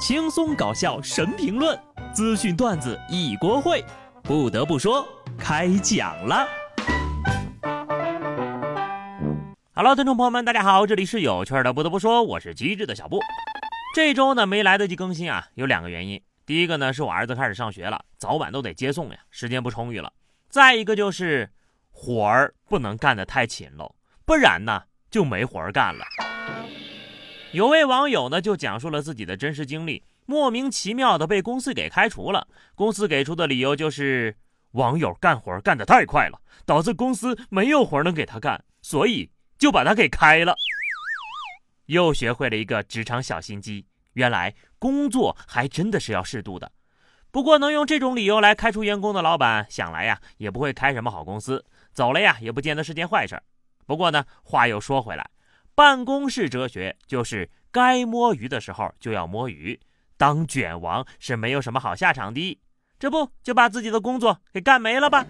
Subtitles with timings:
[0.00, 1.78] 轻松搞笑神评论，
[2.14, 3.84] 资讯段子一锅烩。
[4.22, 5.06] 不得不说，
[5.38, 6.48] 开讲了。
[9.74, 11.74] Hello，听众朋友们，大家好，这里是有趣的。
[11.74, 13.20] 不得不说，我是机智的小布。
[13.94, 16.22] 这周呢没来得及更新啊，有两个原因。
[16.46, 20.10] 第一个呢是我儿子开始上学了，早晚都得接送呀，时间不充裕了。
[20.48, 21.50] 再一个就是
[21.90, 23.94] 活儿不能干得太勤喽，
[24.24, 26.06] 不然呢就没活儿干了。
[27.52, 32.46] 有位网友呢就讲述了自己的真实经历，莫名其妙的被公司给开除了。
[32.76, 34.36] 公司给出的理由就是
[34.72, 39.28] 网友干活干得太快了，导致公司没有活能给他干，所以
[39.58, 40.54] 就把他给开了。
[41.86, 46.70] 又学会了一个职场小心机，原来工作还真的是要适度的。
[47.32, 53.42] 不过能用这种理由来开除员工的老板，想来呀也不会开什么好公司，走了呀也不见得是件坏事。
[53.86, 55.28] 不过呢，话又说回来。
[55.80, 59.80] 办公室哲学就是该摸鱼的时候就要摸鱼，
[60.18, 62.60] 当卷王是没有什么好下场的。
[62.98, 65.24] 这不就把自己的工作给干没了吧？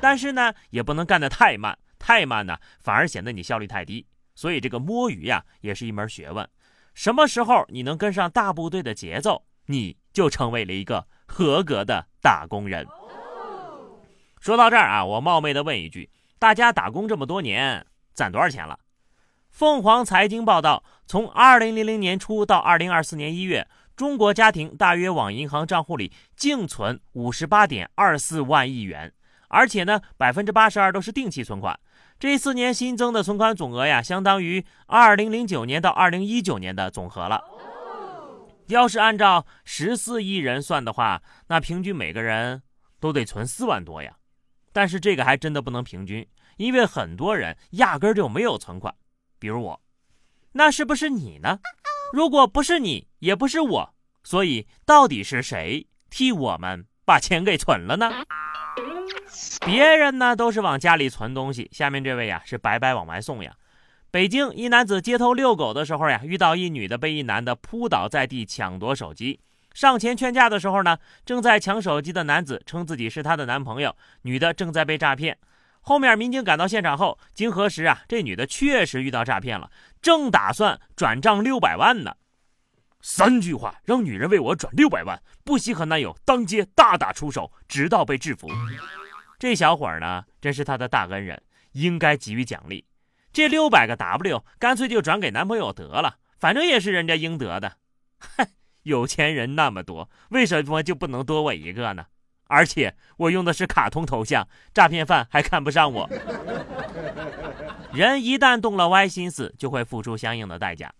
[0.00, 4.06] 但是呢，也不能干得太慢，太慢呢反而显得你效率太低。
[4.34, 6.48] 所以这个摸鱼呀也是一门学问。
[6.94, 12.86] 什么时候你能跟上大部队的节奏，你就成为了一个合格的打工人。
[14.40, 17.84] 说到这儿啊，我冒昧的问一句：大家打工这么多年？
[18.14, 18.78] 攒多少钱了？
[19.50, 29.12] 凤凰财经报道，从二零零零年初到二零二四年一月，中国家庭大约往银行账户里净存五十八点二四万亿元，
[29.48, 31.78] 而且呢，百分之八十二都是定期存款。
[32.18, 37.42] 这四年新增的存款总额呀，相当于二零零九年到二零一九年的总和了。
[38.68, 42.62] 要是按照十四亿人算的话，那平均每个人
[43.00, 44.16] 都得存四万多呀。
[44.72, 46.26] 但是这个还真的不能平均。
[46.62, 48.94] 因为很多人压根儿就没有存款，
[49.40, 49.80] 比如我，
[50.52, 51.58] 那是不是你呢？
[52.12, 58.12] 如果不是你，也不是我，所以到底是谁替我们把钱给存了呢？
[59.66, 63.52] 别人呢都是往家里存东西，下面这位呀是白白往外送呀。
[64.12, 69.40] 北京一男子街头遛狗的时候呀，遇到一女的被一男的扑倒在地抢夺手机，
[69.74, 75.36] 上前劝架的时候呢，正在抢手机的男子称自己是她的男朋友，女的正在被诈骗。
[75.82, 79.70] 后面民警赶到现场后，经核实啊，这女的确实遇到诈骗了，
[80.00, 82.14] 正打算转账六百万呢。
[83.00, 88.48] 三句话让女人为我转六百万，不惜和男友当街大打出手，直到被制服。
[89.40, 91.42] 这小伙呢，真是她的大恩人，
[91.72, 92.86] 应该给予奖励。
[93.32, 97.78] 这六百个 W，干脆就转给男朋友得了，反正也是人家应得的。
[98.20, 98.46] 哼，
[98.84, 102.06] 有钱人那么多，为什么就不能多我一个呢？
[102.52, 106.06] 而且我用的是卡通头像，诈骗犯还看不上我。
[107.94, 110.92] 人一旦动了歪心思，就会付出相应的代价。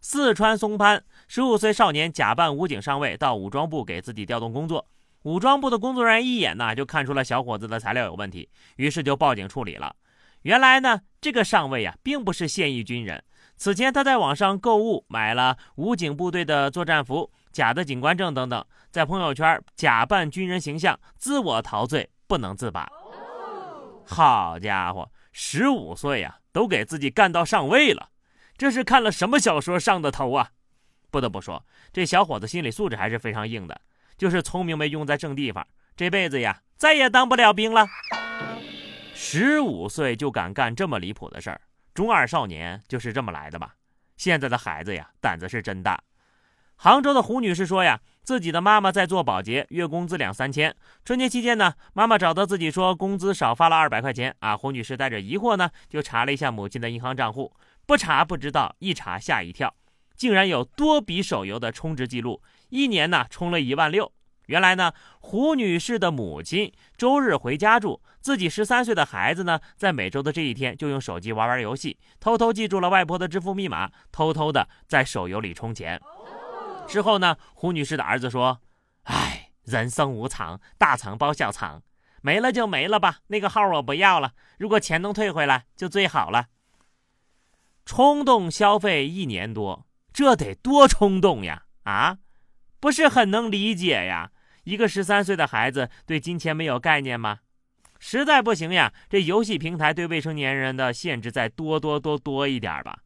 [0.00, 4.86] 四川松潘十五岁少年假扮武警上尉到武装部给自己调动工作，
[5.22, 9.96] 武装部的工作人员一眼呢就看出了小伙子的材料有问题，于是就报警处理了。
[10.42, 13.24] 原来呢，这个上尉啊并不是现役军人，
[13.56, 17.32] 此前他在网上购物买了武警部队的作战服。
[17.60, 22.90] 假的警官证等等，在朋友圈假扮军人形象，自我陶醉，不能自拔。
[24.06, 28.08] 好家伙，十五岁呀，都给自己干到上位了，
[28.56, 30.52] 这是看了什么小说上的头啊？
[31.10, 31.62] 不得不说，
[31.92, 33.78] 这小伙子心理素质还是非常硬的，
[34.16, 37.86] 就是聪明没用在正地方，这辈子呀，再也当不了兵了。
[39.12, 41.60] 十五岁就敢干这么离谱的事儿，
[41.92, 43.74] 中二少年就是这么来的吧？
[44.16, 46.02] 现在的孩子呀，胆子是真大。
[46.82, 50.74] 杭州的胡女士说呀，自己的妈妈在做保洁，月工资两三千。
[51.04, 54.56] 春节期间呢，妈妈找到自己说工资少发了二百块钱啊。
[54.56, 57.54] 胡女士带着疑惑呢，就查了一下母亲的银行账户，
[57.84, 59.74] 不查不知道，一查吓一跳，
[60.16, 64.10] 竟然有多笔手游的充值记录，一年呢充了一万六。
[64.46, 76.00] 原来呢，胡女士的母亲周日回家住，自己十三岁的孩子呢，在每周的这一天就用手机玩玩游戏，偷偷记住了外婆的支付密码，偷偷的在手游里充钱。
[76.90, 78.60] 之后呢，胡女士的儿子说
[79.04, 81.82] ：“哎，人生无常，大肠包小肠，
[82.20, 83.20] 没了就没了吧。
[83.28, 86.48] 那个号我不要了，如果钱能退回来就最好了。”
[87.86, 91.62] 冲动消费一年多，这得多冲动呀！
[91.84, 92.18] 啊，
[92.80, 94.32] 不是很能理解呀。
[94.64, 97.38] 一个十三岁的孩子对金钱没有概念吗？
[97.98, 102.98] 实在不行呀，这游戏平台对未成年人的限制再多多多多一点吧。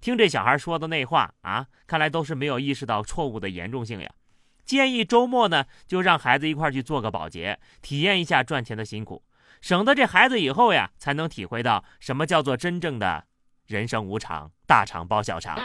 [0.00, 4.10] 听这小孩说的那话啊，看来都是没有意识到错误的严重性呀。
[4.64, 9.22] 建议周末呢，就让孩子一块去做个保洁，体验一下赚钱的辛苦，
[9.60, 13.24] 省得这孩子以后呀，才能体会到什么叫做真正的
[13.66, 15.58] 人生无常，大肠包小肠。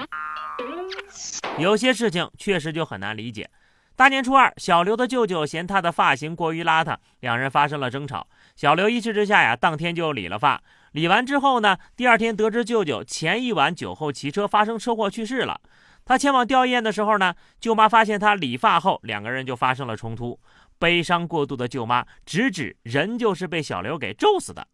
[1.59, 3.49] 有些事情确实就很难理解。
[3.95, 8.27] 大年初二，小刘的舅舅嫌他的发型过于邋遢，两人发生了争吵。
[8.55, 10.63] 小刘一气之下呀，当天就理了发。
[10.93, 15.59] 理完之后呢，第二天得知舅舅前一晚酒后骑车发生车祸去世了。
[16.05, 20.39] 他前往吊唁的时候呢，舅妈发现他理发后，两个人就发生了冲突。
[20.79, 24.67] 悲伤过度的舅妈直指人就是被小刘给咒死的。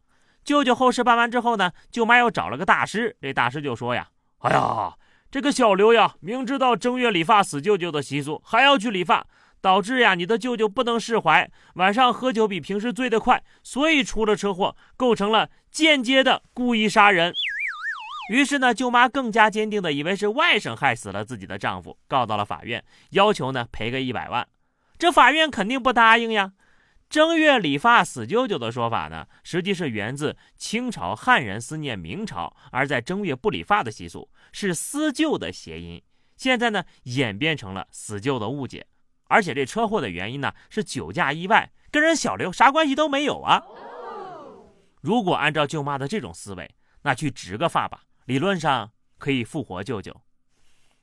[0.44, 4.08] 舅舅后事办完之后呢，舅妈又找了个大师，这大师就说呀
[4.40, 4.94] ：“哎呀。”
[5.32, 9.28] 这个小刘呀，明知道正月理发死舅舅的习俗，还要去理发，
[9.62, 17.34] 导致呀你的舅舅不能释怀，晚上喝酒比平时醉得快，所以出了车祸，构成了间接的故意杀人。
[18.32, 24.48] 于是呢，舅妈更加坚定的以为是外甥害死了自己的丈夫，告到了法院，要求呢赔个一百万。
[24.98, 26.54] 这法院肯定不答应呀。
[27.10, 36.00] 正月理发死舅舅的说法呢，实际是源自清朝汉人思念明朝而在正月不理发的习俗，是思旧的谐音。
[36.38, 38.86] 现在呢，演变成了死舅的误解。
[39.30, 43.64] 而且这车祸的原因呢，是酒驾意外，跟人小刘啥关系都没有啊。
[45.02, 50.14] 如果按照舅妈的这种思维，那去植个发吧，理论上可以复活舅舅。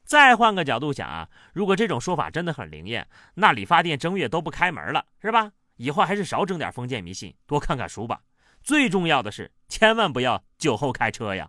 [0.05, 5.53] 再换个角度想啊，如果这种说法真的很灵验，那理发店正月都不开门了，是吧？
[5.77, 8.21] 以后还是少整点封建迷信，多看看书吧。
[8.63, 11.49] 最重要的是，千万不要酒后开车呀。